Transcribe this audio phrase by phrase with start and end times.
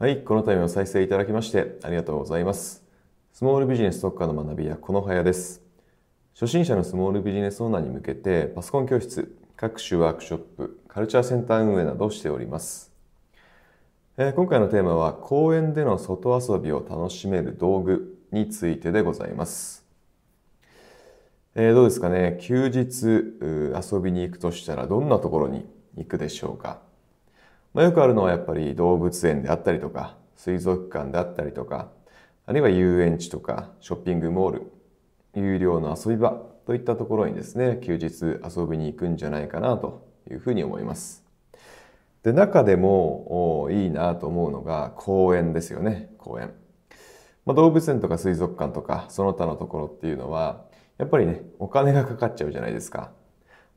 [0.00, 2.84] はい、この度も再生いただきましてありがとうございます。
[3.32, 5.60] スモールビジネス特化の学び屋、このはやです。
[6.34, 12.92] 初心者のスモールビジネスオーナーに向けて、パソコン教室、各種ワークショップ、カルチャーセンター運営などをしております。
[14.18, 19.84] えー今回のテーマは、公園での外遊びを楽しめる道具についてでございます。
[21.56, 26.87] えーどうですかね、休日遊びに行くとしたら、どんなところに行くでしょうか？
[27.74, 31.90] まあ、よくあるのはやっぱり動物園であったりとか、水族館であったりとか、
[32.46, 34.72] あるいは遊園地とかショッピングモール、
[35.34, 36.30] 有料の遊び場
[36.66, 41.24] といったところにですね、休日遊びに行くんじゃないかなというふうに思います。
[42.22, 46.52] で、中でもいいなと思うのが公園ですよね、公園。
[47.44, 50.64] まあ、動物園とか水族館とかその他のところっていうのは、
[50.98, 53.12] やっぱりね、お金がかかっちゃうじゃないですか。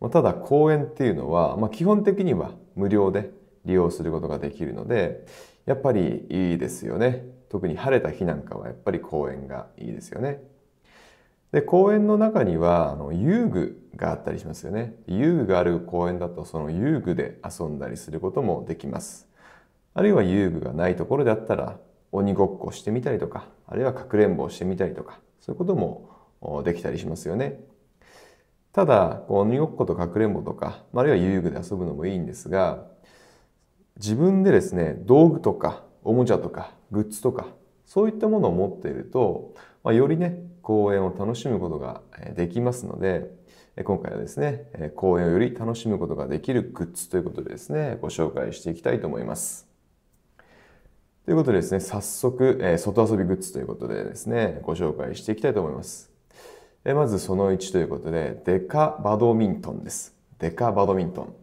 [0.00, 3.30] まあただ公園っていうのは、まあ、基本的には無料で
[3.64, 5.26] 利用することができるので、
[5.66, 7.26] やっぱりいいですよね。
[7.48, 10.42] 特に晴れた日なんかはやっぱり公園がいいですよね。
[11.52, 14.94] で、公園の中にはあの遊具があったりしますよね。
[15.06, 19.28] 遊具がある公園だとその遊具で遊んだりすることもできます。
[19.92, 21.78] あるいは遊具がないところであったら
[22.12, 27.60] 鬼ごっこしてみたりとか、あるいはかくれんぼをしてみたりとか、そういうこともできたりしますよね。
[28.72, 32.86] ただ、鬼ごっことかくれんぼとか、あるいは遊具で遊ぶのもいいんですが、
[33.96, 37.48] 自分でですね、道具とかおもちゃとかグッズとか、
[37.84, 42.02] そういったものを持っていると、まあ、よりね、公園を楽しむことが
[42.34, 43.30] できますので、
[43.84, 49.68] 今回はですね、公園をより楽しむことができるグッズということでですね、ご紹介していきたいと思います。
[51.24, 56.10] ということでですね、早速、え外遊びグッズということでですね、ご紹介していきたいと思います。
[56.84, 60.14] えまずその1ということで、デカバドミントンです。
[60.38, 61.34] デカバドミントン。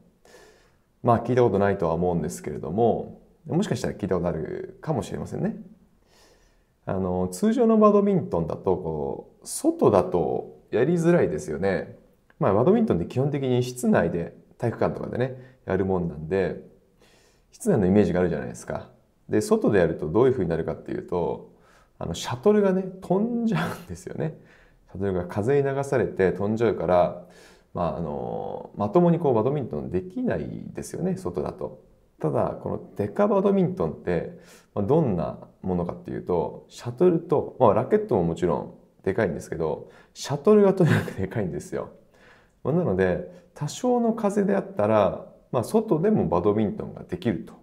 [1.07, 5.55] まあ聞いたことないとは思うんですけれども、もしかしたら聞いたことあるかもしれませんね。
[6.85, 11.97] あの、通常のバドミントンだと、こう、外だとやりづらいですよね。
[12.39, 16.61] まあバドミントンって基本的に室内で体育館とかでね、やるもんなんで、
[17.51, 18.89] 室内のイメージがあるじゃないですか。
[19.29, 21.53] で、外でやるとどういう風になるかっていうと、
[21.99, 24.37] あの、シャトルがね、飛んじゃうんですよね。
[24.91, 27.25] シャトルが風に流されて飛んじゃうから、
[27.73, 31.83] まあ、あのまともにこうバドミントンできないですよね外だと。
[32.19, 34.39] ただこのデカバドミントンって、
[34.75, 38.73] どんなものかっていうとシャトルと、まあ、ラケットももちろん
[39.03, 41.91] でかいんですけどシャトルがとにかくでかいんですよ。
[42.63, 47.53] なので多少の風であったら、まあ、外でもバドミントンができると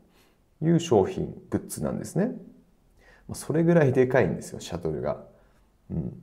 [0.64, 2.32] いう商品グッズなんですね。
[3.32, 5.24] それぐらいでかいんですよシャトルが。
[5.90, 6.22] うん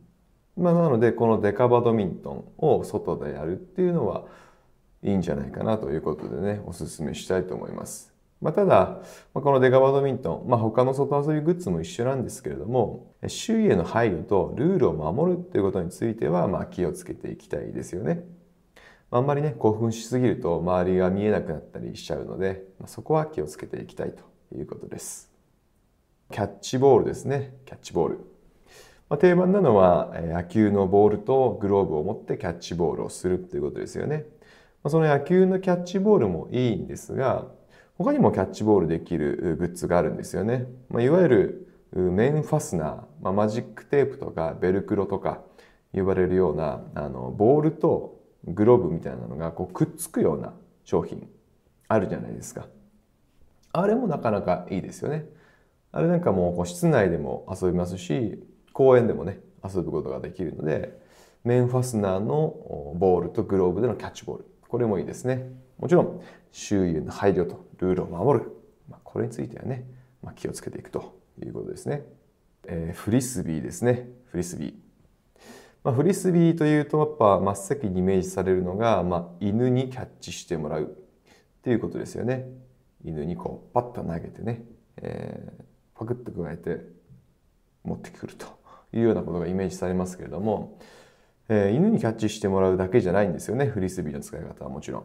[0.57, 4.25] まあ、なのでこのデカバドミントンを外でやるっていうのは
[5.03, 8.12] いいんじゃないかなということでねおすすめしたいと思います。
[8.41, 9.01] まあ、ただ
[9.34, 18.23] このデカバドミントン、まあ、他の外遊びグッズも一緒なんですけれども周囲への配慮とルールを守るということについてはまあ気をつけていきたいですよね。
[19.11, 24.23] あんまりね興奮しすぎると周りが見えなくなったりしちゃうので、ま、そこは気をつけていきたいと
[24.57, 25.29] いうことです。
[26.31, 28.30] キャッチボールですねキャッチボール。
[29.11, 34.23] まあ、定番なのは野球のボールとグローブを持ってキャッチボールをするということですよね。
[34.83, 37.45] まあ、その野球のキャッチボールもいいんですが
[37.97, 40.66] 他にもキャッチボールできるグッズがあるんですよね。
[40.88, 45.41] まあ、いわゆるう面ファスナー、まあ、マジックテープとかベルクロとか
[45.93, 50.53] 呼ばれるようなあのボールとグローブみたいなのがこうくっつくような
[50.85, 51.28] 商品
[51.89, 52.66] あるじゃないですか。
[53.73, 55.25] あれもなかなかいいですよね。
[55.91, 58.41] あれなんかもうこう室内でも遊びますし
[58.73, 60.99] 公園でもね遊ぶことができるので
[61.43, 64.45] 面ファスナーのボールとグローブでのキャッチボール。
[64.67, 65.51] これもいいですね。
[65.79, 66.21] もちろん
[66.51, 68.51] 周囲への配慮とルールを守る、
[68.89, 69.85] まあ、これについてはね、
[70.21, 72.03] まあ、気をつけていくということですね、
[72.67, 74.07] えーフリスビーですね。
[74.27, 74.73] フリスビー。
[75.83, 80.83] まあ、フリスビーというとやっぱ真っ先にイメージされるのが、まあ、犬にキャッチしてもらう。
[80.83, 82.47] っていうことですよね。
[83.03, 84.63] 犬にこうパッと投げてね、
[84.97, 85.63] えー
[85.95, 86.84] パクッと加えて
[87.84, 88.60] 持ってくると。
[88.93, 90.78] いうようなことがイメージされますけれども、
[91.49, 93.66] えー犬にキャッチしてもらうだけじゃないんですよね。
[93.66, 95.03] フリスビーの使い方はもちろん。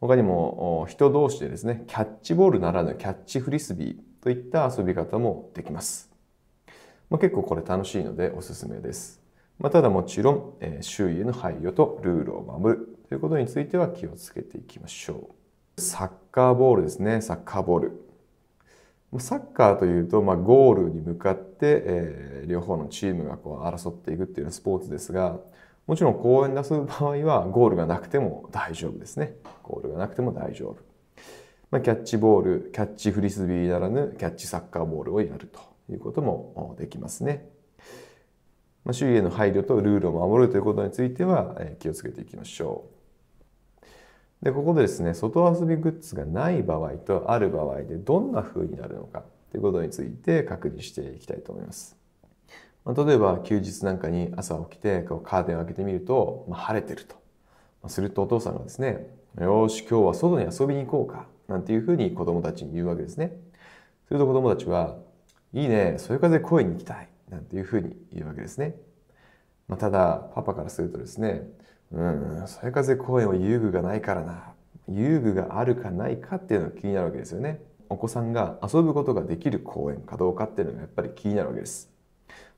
[0.00, 6.10] 他にも人同士でですねキャッチボールならぬキャッチフリスビーといった遊び方もできます、
[7.10, 9.20] まあ、結構これ楽しいのでおすすめです、
[9.58, 12.96] まあ、ただもちろん、えー周囲への配慮とルールを守る。
[13.10, 15.30] ということについては気をつけていきましょ
[15.76, 15.80] う。
[15.80, 17.20] サッカーボールですね。
[17.20, 18.09] サッカーボール。
[19.18, 25.38] サッカーというと、まあ、ゴールに向かって、えー両方のチームがこう争っていくっていうスポーツですが
[25.86, 30.90] もちろん公園で遊ぶ場合はゴールがなくても大丈夫ですねゴールがなくても大丈夫
[31.70, 37.48] まあ、キャッチボール、キャッチフリスビーならぬキャッチサッカーボールをやるということもできますね。
[38.84, 42.99] まあ、周囲への配慮とルールを守るということについては気をつけていきましょう。
[44.42, 51.96] で、ここでですね、外遊びグッズがない場合とある場合でどんな風になるのかということについて確認していきたいと思います。
[52.84, 57.14] まあ、例えば休日なんかに朝起きてこうカーテンを開けてみると、まあ、晴れてると。
[57.82, 59.06] まあするとお父さんがですね、
[59.38, 61.26] よし、今日は外に遊びに行こうか。
[61.48, 63.36] なんていうふうに子供たちに言うわけですね。
[64.06, 64.96] すると子供たちは、
[65.52, 67.08] いいね、そよ風公園に行きたい。
[67.28, 68.76] なんていうふうに言うわけですね。
[69.68, 71.48] まあ、ただ、パパからするとですね、
[71.92, 74.54] うん、そよ風公園は遊具がないからな。
[74.88, 77.60] 遊具があるかないかっていうのが気になるわけですよね。
[77.88, 81.90] お子さんが遊ぶことができる公園かどうかっていうのがやっぱり気になるわけです。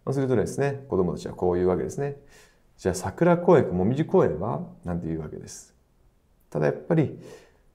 [0.05, 2.17] そうするとですね、子供たちはこう言うわけですね。
[2.76, 5.75] じゃあ桜公園かもみじ公園はなんて言うわけです。
[6.50, 7.19] ただやっぱり、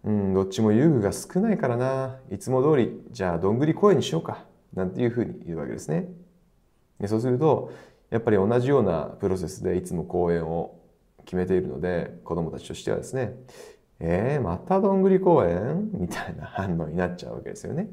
[0.04, 2.18] うん、どっちも遊具が少ないからな。
[2.32, 4.46] いつも通り、じゃあどんぐり公園にしようか。
[4.74, 6.08] なんていうふうに言うわけですね。
[7.00, 7.72] でそうすると、
[8.10, 10.76] やっぱり同じようなプロセスでいつも公園を
[11.28, 13.36] 決めているので、子供たちとしてはですね、
[14.00, 15.90] えー、またどんぐり公園？
[15.92, 17.90] みたいな反応になっちゃうわけですよね。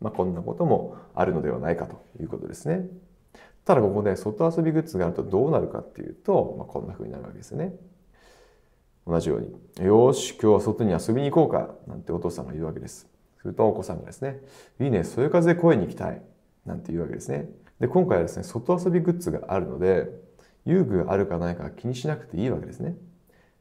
[0.00, 2.86] まあ、こんなこともあるのではないかということですね。
[3.64, 7.74] ただここで外遊びグッズがあるとどうなるかっていうと、まあ、こんな風になるわけですよね。
[9.06, 13.08] 同じように、よし、今日は外に遊びに行こうか、なんてお父さんが言うわけです。
[13.40, 14.40] するとお子さんがですね、
[14.80, 16.20] いいね、そよ風公園に行きたい、
[16.66, 17.48] なんて言うわけですね。
[17.80, 20.10] で、今回はですね、外遊びグッズがあるので、
[20.68, 22.94] 遊具があるかないか気にしなくていいわけですね。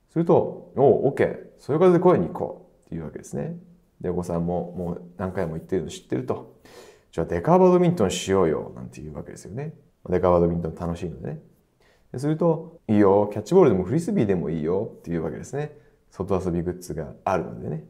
[0.09, 3.57] すると、おう、OK、そよ風公園に行こうっていうわけですね。
[4.01, 6.59] で、お子さんももう何回も言ってるの知ってると。
[7.11, 9.73] じゃあデカバドミントンしようよ、なんていうわけですよね。
[10.09, 11.39] デカバドミントン楽しいのでね。
[12.11, 15.77] ですると、いいよ、キャッチボールでもフリスビーでもいいよっていうわけですね。
[16.11, 17.85] 外遊びグッズがあるのでね。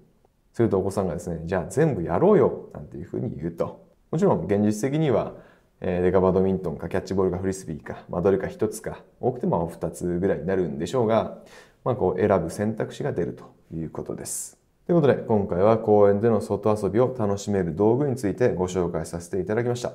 [0.54, 3.86] するとお子さんがですね、じゃあ全部やろうよなんていうふうに言うと。
[4.12, 5.36] もちろん現実的には、
[5.82, 11.38] え、デカバドミントンかキャッチボールかフリスビーか、まあ、どれか一つか、多くても二つぐらいになるんでしょうが、
[11.84, 14.58] まあ、こう選ぶ選択肢が出るということです。
[14.88, 19.94] ということで、今回は公園での外遊びを楽しめる道具についてご紹介させていただきました。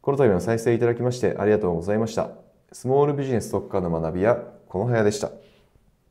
[0.00, 2.30] この度の再生いただきましてありがとうございました。
[2.72, 4.38] スモールビジネス特化の学びや
[4.68, 5.30] この部屋でした。